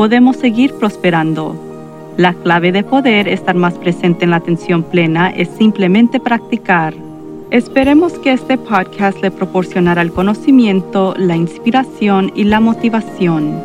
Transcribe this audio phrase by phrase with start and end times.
[0.00, 1.54] podemos seguir prosperando.
[2.16, 6.94] La clave de poder estar más presente en la atención plena es simplemente practicar.
[7.50, 13.62] Esperemos que este podcast le proporcionará el conocimiento, la inspiración y la motivación.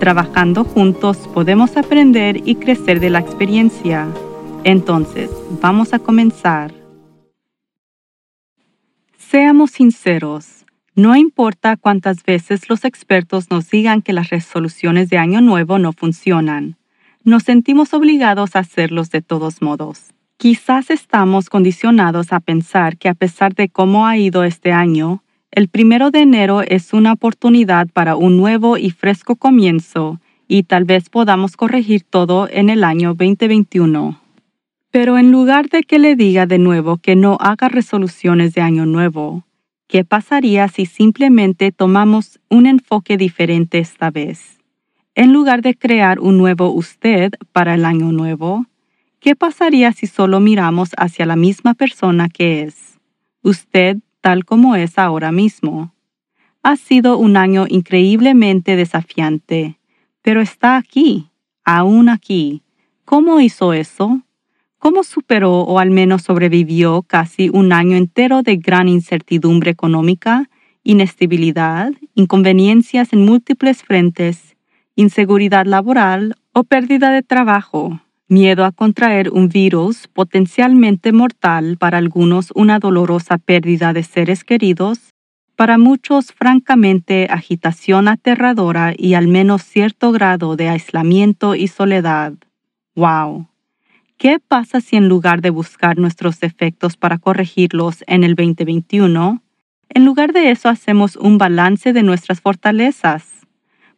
[0.00, 4.06] Trabajando juntos podemos aprender y crecer de la experiencia.
[4.64, 5.28] Entonces,
[5.60, 6.72] vamos a comenzar.
[9.18, 10.63] Seamos sinceros.
[10.96, 15.92] No importa cuántas veces los expertos nos digan que las resoluciones de Año Nuevo no
[15.92, 16.76] funcionan,
[17.24, 20.14] nos sentimos obligados a hacerlos de todos modos.
[20.36, 25.66] Quizás estamos condicionados a pensar que a pesar de cómo ha ido este año, el
[25.66, 31.08] primero de enero es una oportunidad para un nuevo y fresco comienzo y tal vez
[31.08, 34.20] podamos corregir todo en el año 2021.
[34.92, 38.86] Pero en lugar de que le diga de nuevo que no haga resoluciones de año
[38.86, 39.44] nuevo,
[39.86, 44.58] ¿Qué pasaría si simplemente tomamos un enfoque diferente esta vez?
[45.14, 48.66] En lugar de crear un nuevo usted para el año nuevo,
[49.20, 52.98] ¿qué pasaría si solo miramos hacia la misma persona que es?
[53.42, 55.94] Usted tal como es ahora mismo.
[56.62, 59.78] Ha sido un año increíblemente desafiante,
[60.22, 61.28] pero está aquí,
[61.62, 62.62] aún aquí.
[63.04, 64.22] ¿Cómo hizo eso?
[64.84, 70.50] ¿Cómo superó o al menos sobrevivió casi un año entero de gran incertidumbre económica,
[70.82, 74.56] inestabilidad, inconveniencias en múltiples frentes,
[74.94, 82.50] inseguridad laboral o pérdida de trabajo, miedo a contraer un virus potencialmente mortal para algunos
[82.54, 85.14] una dolorosa pérdida de seres queridos,
[85.56, 92.34] para muchos francamente agitación aterradora y al menos cierto grado de aislamiento y soledad.
[92.94, 93.46] ¡Wow!
[94.16, 99.42] ¿Qué pasa si en lugar de buscar nuestros defectos para corregirlos en el 2021,
[99.88, 103.24] en lugar de eso hacemos un balance de nuestras fortalezas?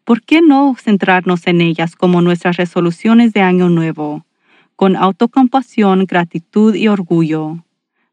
[0.04, 4.24] ¿Por qué no centrarnos en ellas como nuestras resoluciones de año nuevo,
[4.74, 7.64] con autocompasión, gratitud y orgullo?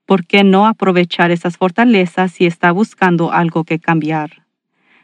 [0.05, 4.45] ¿Por qué no aprovechar esas fortalezas si está buscando algo que cambiar?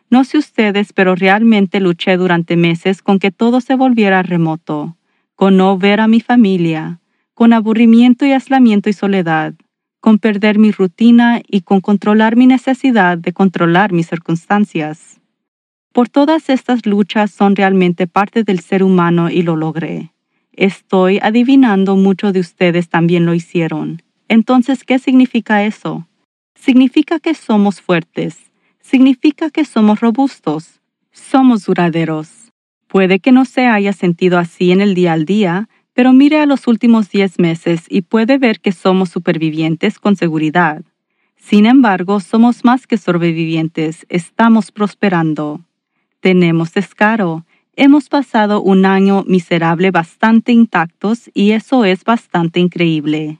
[0.09, 4.97] No sé ustedes, pero realmente luché durante meses con que todo se volviera remoto
[5.39, 6.99] con no ver a mi familia,
[7.33, 9.53] con aburrimiento y aislamiento y soledad,
[10.01, 15.21] con perder mi rutina y con controlar mi necesidad de controlar mis circunstancias.
[15.93, 20.11] Por todas estas luchas son realmente parte del ser humano y lo logré.
[20.51, 24.01] Estoy adivinando muchos de ustedes también lo hicieron.
[24.27, 26.05] Entonces, ¿qué significa eso?
[26.53, 28.51] Significa que somos fuertes,
[28.81, 30.81] significa que somos robustos,
[31.13, 32.38] somos duraderos
[32.89, 36.47] Puede que no se haya sentido así en el día al día, pero mire a
[36.47, 40.81] los últimos 10 meses y puede ver que somos supervivientes con seguridad.
[41.37, 45.61] Sin embargo, somos más que sobrevivientes, estamos prosperando.
[46.19, 47.45] Tenemos descaro.
[47.75, 53.37] Hemos pasado un año miserable bastante intactos y eso es bastante increíble.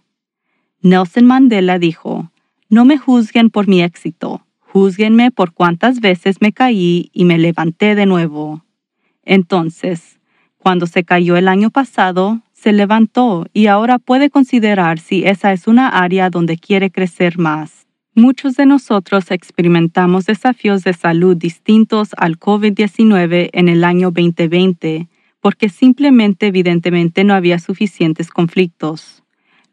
[0.82, 2.32] Nelson Mandela dijo,
[2.70, 7.96] No me juzguen por mi éxito, juzguenme por cuántas veces me caí y me levanté
[7.96, 8.64] de nuevo.
[9.30, 10.20] Entonces,
[10.58, 15.68] cuando se cayó el año pasado, se levantó y ahora puede considerar si esa es
[15.68, 17.86] una área donde quiere crecer más.
[18.16, 25.08] Muchos de nosotros experimentamos desafíos de salud distintos al COVID-19 en el año 2020
[25.42, 29.24] porque simplemente evidentemente no había suficientes conflictos.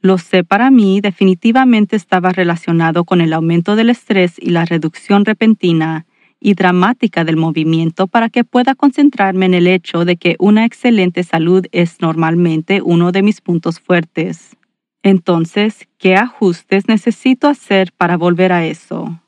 [0.03, 5.25] Lo sé para mí definitivamente estaba relacionado con el aumento del estrés y la reducción
[5.25, 6.05] repentina
[6.47, 11.25] y dramática del movimiento para que pueda concentrarme en el hecho de que una excelente
[11.25, 14.57] salud es normalmente uno de mis puntos fuertes.
[15.03, 19.21] Entonces, ¿qué ajustes necesito hacer para volver a eso?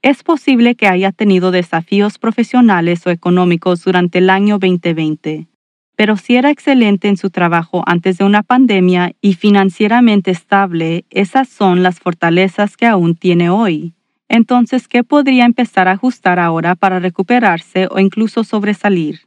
[0.00, 5.48] Es posible que haya tenido desafíos profesionales o económicos durante el año 2020,
[5.96, 11.48] pero si era excelente en su trabajo antes de una pandemia y financieramente estable, esas
[11.48, 13.92] son las fortalezas que aún tiene hoy.
[14.32, 19.22] Entonces, ¿qué podría empezar a ajustar ahora para recuperarse o incluso sobresalir?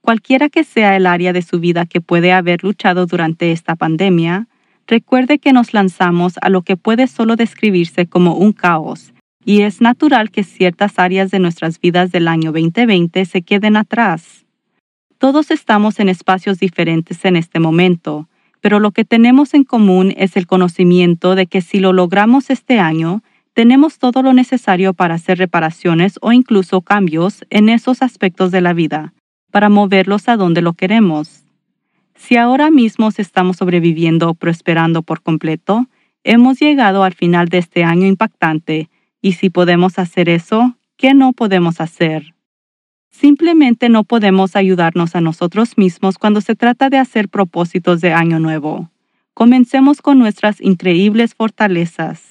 [0.00, 4.48] Cualquiera que sea el área de su vida que puede haber luchado durante esta pandemia,
[4.86, 9.12] recuerde que nos lanzamos a lo que puede solo describirse como un caos,
[9.44, 14.46] y es natural que ciertas áreas de nuestras vidas del año 2020 se queden atrás.
[15.18, 18.30] Todos estamos en espacios diferentes en este momento,
[18.62, 22.80] pero lo que tenemos en común es el conocimiento de que si lo logramos este
[22.80, 23.22] año,
[23.58, 28.72] tenemos todo lo necesario para hacer reparaciones o incluso cambios en esos aspectos de la
[28.72, 29.14] vida,
[29.50, 31.42] para moverlos a donde lo queremos.
[32.14, 35.88] Si ahora mismo estamos sobreviviendo o prosperando por completo,
[36.22, 38.90] hemos llegado al final de este año impactante,
[39.20, 42.36] y si podemos hacer eso, ¿qué no podemos hacer?
[43.10, 48.38] Simplemente no podemos ayudarnos a nosotros mismos cuando se trata de hacer propósitos de año
[48.38, 48.88] nuevo.
[49.34, 52.27] Comencemos con nuestras increíbles fortalezas.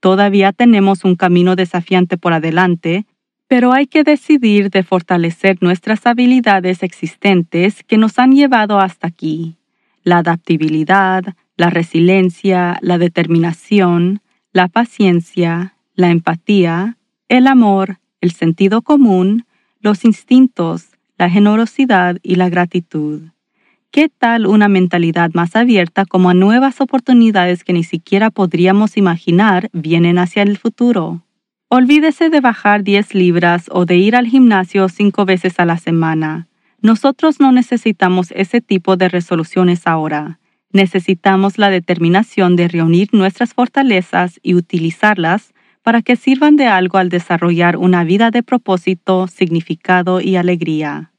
[0.00, 3.06] Todavía tenemos un camino desafiante por adelante,
[3.48, 9.56] pero hay que decidir de fortalecer nuestras habilidades existentes que nos han llevado hasta aquí.
[10.04, 11.24] La adaptabilidad,
[11.56, 14.20] la resiliencia, la determinación,
[14.52, 16.96] la paciencia, la empatía,
[17.28, 19.46] el amor, el sentido común,
[19.80, 23.22] los instintos, la generosidad y la gratitud.
[23.90, 29.70] ¿Qué tal una mentalidad más abierta como a nuevas oportunidades que ni siquiera podríamos imaginar
[29.72, 31.24] vienen hacia el futuro?
[31.68, 36.48] Olvídese de bajar 10 libras o de ir al gimnasio cinco veces a la semana.
[36.82, 40.38] Nosotros no necesitamos ese tipo de resoluciones ahora.
[40.70, 47.08] Necesitamos la determinación de reunir nuestras fortalezas y utilizarlas para que sirvan de algo al
[47.08, 51.10] desarrollar una vida de propósito, significado y alegría.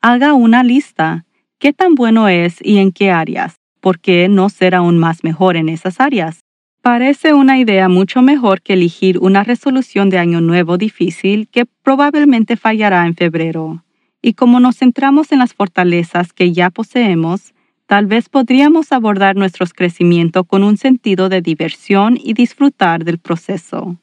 [0.00, 1.24] Haga una lista.
[1.62, 3.54] ¿Qué tan bueno es y en qué áreas?
[3.80, 6.40] ¿Por qué no ser aún más mejor en esas áreas?
[6.82, 12.56] Parece una idea mucho mejor que elegir una resolución de año nuevo difícil que probablemente
[12.56, 13.84] fallará en febrero.
[14.20, 17.54] Y como nos centramos en las fortalezas que ya poseemos,
[17.86, 23.98] Tal vez podríamos abordar nuestro crecimiento con un sentido de diversión y disfrutar del proceso.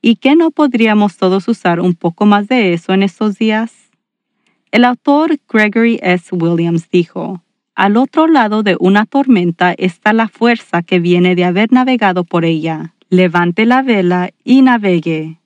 [0.00, 3.85] ¿Y qué no podríamos todos usar un poco más de eso en estos días?
[4.72, 6.34] El autor Gregory S.
[6.34, 7.42] Williams dijo,
[7.74, 12.44] Al otro lado de una tormenta está la fuerza que viene de haber navegado por
[12.44, 12.94] ella.
[13.08, 15.38] Levante la vela y navegue.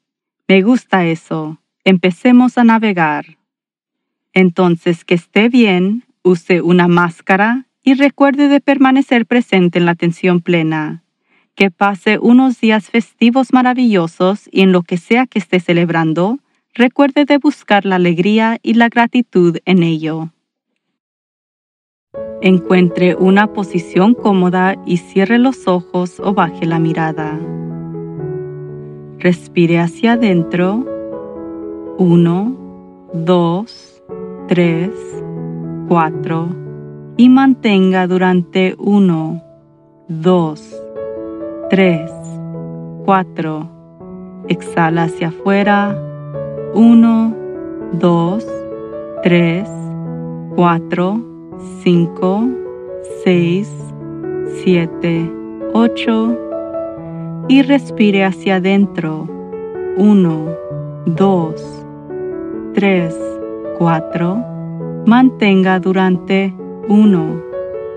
[0.48, 1.60] Me gusta eso.
[1.84, 3.38] Empecemos a navegar.
[4.32, 10.40] Entonces, que esté bien, use una máscara, y recuerde de permanecer presente en la atención
[10.40, 11.02] plena.
[11.54, 16.38] Que pase unos días festivos maravillosos y en lo que sea que esté celebrando,
[16.74, 20.30] recuerde de buscar la alegría y la gratitud en ello.
[22.42, 27.38] Encuentre una posición cómoda y cierre los ojos o baje la mirada.
[29.18, 30.86] Respire hacia adentro.
[31.98, 34.02] 1, 2,
[34.48, 34.90] 3,
[35.86, 36.48] 4,
[37.18, 39.42] y mantenga durante 1,
[40.08, 40.82] 2,
[41.68, 42.10] 3,
[43.04, 43.70] 4.
[44.48, 46.09] Exhala hacia afuera.
[46.74, 47.34] 1,
[47.98, 48.46] 2,
[49.22, 49.68] 3,
[50.54, 51.20] 4,
[51.82, 52.48] 5,
[53.24, 53.68] 6,
[54.64, 55.30] 7,
[55.74, 56.38] 8.
[57.48, 59.26] Y respire hacia adentro.
[59.96, 60.46] 1,
[61.06, 61.84] 2,
[62.74, 63.18] 3,
[63.78, 64.44] 4.
[65.06, 66.54] Mantenga durante
[66.88, 67.42] 1,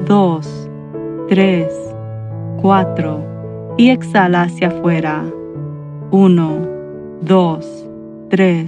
[0.07, 0.69] 2,
[1.29, 1.67] 3,
[2.61, 3.33] 4
[3.77, 5.23] y exhala hacia afuera.
[6.11, 6.67] 1,
[7.21, 7.82] 2,
[8.33, 8.65] 3,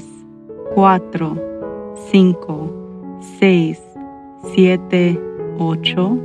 [0.76, 3.82] 4, 5, 6,
[4.54, 5.20] 7,
[5.58, 6.18] 8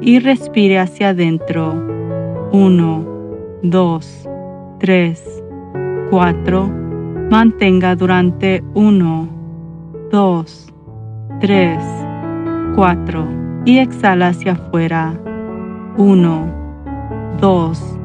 [0.00, 1.74] y respire hacia adentro.
[2.52, 3.04] 1,
[3.64, 4.28] 2,
[4.78, 5.42] 3,
[6.08, 6.70] 4.
[7.28, 9.28] Mantenga durante 1,
[10.12, 10.74] 2,
[11.40, 11.82] 3,
[12.76, 13.28] 4
[13.64, 15.20] y exhala hacia afuera.
[15.96, 16.46] 1,
[17.40, 17.98] 2,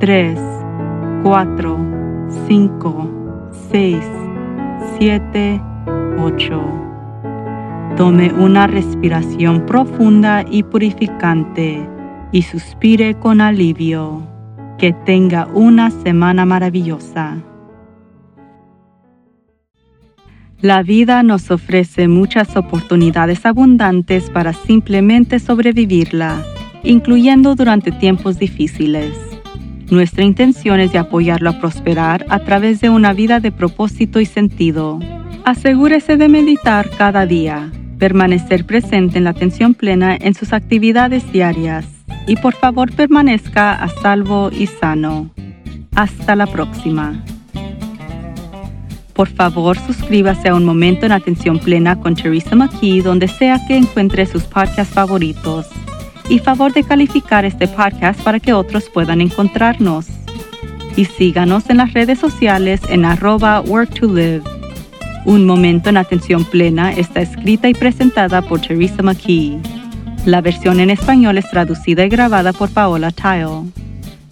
[0.00, 0.40] 3,
[1.22, 1.76] 4,
[2.48, 3.17] 5,
[3.70, 3.98] 6,
[4.98, 5.60] 7,
[6.18, 7.94] 8.
[7.96, 11.86] Tome una respiración profunda y purificante
[12.32, 14.22] y suspire con alivio.
[14.78, 17.38] Que tenga una semana maravillosa.
[20.60, 26.42] La vida nos ofrece muchas oportunidades abundantes para simplemente sobrevivirla,
[26.84, 29.27] incluyendo durante tiempos difíciles.
[29.90, 34.26] Nuestra intención es de apoyarlo a prosperar a través de una vida de propósito y
[34.26, 35.00] sentido.
[35.44, 41.86] Asegúrese de meditar cada día, permanecer presente en la atención plena en sus actividades diarias
[42.26, 45.30] y por favor permanezca a salvo y sano.
[45.94, 47.24] Hasta la próxima.
[49.14, 53.76] Por favor, suscríbase a Un Momento en Atención Plena con Teresa McKee donde sea que
[53.76, 55.66] encuentre sus podcasts favoritos.
[56.28, 60.06] Y favor de calificar este podcast para que otros puedan encontrarnos.
[60.96, 64.42] Y síganos en las redes sociales en arroba work to live.
[65.24, 69.58] Un momento en atención plena está escrita y presentada por Teresa McKee.
[70.26, 73.70] La versión en español es traducida y grabada por Paola Tile.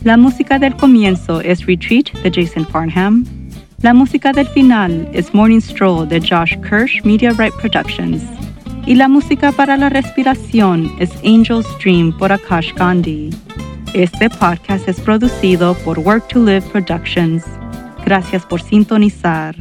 [0.04, 3.24] La música del comienzo es Retreat de Jason Farnham.
[3.82, 8.35] La música del final es Morning Stroll de Josh Kirsch Media Right Productions.
[8.86, 13.30] Y la música para la respiración es Angel's Dream por Akash Gandhi.
[13.94, 17.42] Este podcast es producido por Work to Live Productions.
[18.04, 19.56] Gracias por sintonizar.